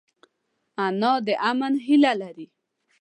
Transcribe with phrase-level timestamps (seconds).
[0.85, 2.47] انا د امن هیله لري